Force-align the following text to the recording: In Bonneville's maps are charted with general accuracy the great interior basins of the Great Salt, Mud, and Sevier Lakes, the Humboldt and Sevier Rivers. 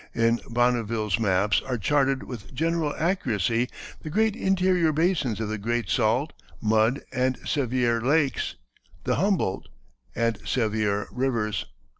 In 0.15 0.39
Bonneville's 0.49 1.19
maps 1.19 1.61
are 1.63 1.77
charted 1.77 2.23
with 2.23 2.55
general 2.55 2.91
accuracy 2.97 3.69
the 4.01 4.09
great 4.09 4.35
interior 4.35 4.91
basins 4.91 5.39
of 5.39 5.49
the 5.49 5.59
Great 5.59 5.89
Salt, 5.91 6.33
Mud, 6.59 7.01
and 7.11 7.37
Sevier 7.45 8.01
Lakes, 8.01 8.55
the 9.03 9.17
Humboldt 9.17 9.67
and 10.15 10.39
Sevier 10.43 11.05
Rivers. 11.11 11.67